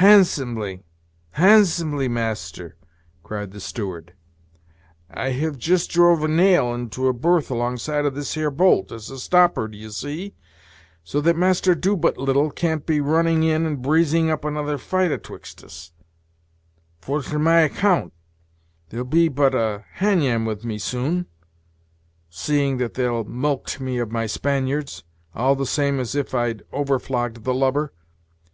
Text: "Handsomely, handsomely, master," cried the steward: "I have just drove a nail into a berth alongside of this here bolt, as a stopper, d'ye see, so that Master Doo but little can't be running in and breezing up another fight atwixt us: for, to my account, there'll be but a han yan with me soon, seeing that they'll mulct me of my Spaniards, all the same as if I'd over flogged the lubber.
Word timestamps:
"Handsomely, 0.00 0.82
handsomely, 1.32 2.08
master," 2.08 2.78
cried 3.22 3.50
the 3.52 3.60
steward: 3.60 4.14
"I 5.10 5.32
have 5.32 5.58
just 5.58 5.90
drove 5.90 6.22
a 6.24 6.28
nail 6.28 6.72
into 6.72 7.06
a 7.06 7.12
berth 7.12 7.50
alongside 7.50 8.06
of 8.06 8.14
this 8.14 8.32
here 8.32 8.50
bolt, 8.50 8.90
as 8.90 9.10
a 9.10 9.18
stopper, 9.18 9.68
d'ye 9.68 9.90
see, 9.90 10.34
so 11.04 11.20
that 11.20 11.36
Master 11.36 11.74
Doo 11.74 11.98
but 11.98 12.16
little 12.16 12.50
can't 12.50 12.86
be 12.86 13.02
running 13.02 13.42
in 13.42 13.66
and 13.66 13.82
breezing 13.82 14.30
up 14.30 14.42
another 14.42 14.78
fight 14.78 15.12
atwixt 15.12 15.62
us: 15.62 15.92
for, 16.98 17.20
to 17.24 17.38
my 17.38 17.60
account, 17.60 18.14
there'll 18.88 19.04
be 19.04 19.28
but 19.28 19.54
a 19.54 19.84
han 19.96 20.22
yan 20.22 20.46
with 20.46 20.64
me 20.64 20.78
soon, 20.78 21.26
seeing 22.30 22.78
that 22.78 22.94
they'll 22.94 23.24
mulct 23.24 23.80
me 23.82 23.98
of 23.98 24.10
my 24.10 24.24
Spaniards, 24.24 25.04
all 25.34 25.54
the 25.54 25.66
same 25.66 26.00
as 26.00 26.14
if 26.14 26.34
I'd 26.34 26.62
over 26.72 26.98
flogged 26.98 27.44
the 27.44 27.52
lubber. 27.52 27.92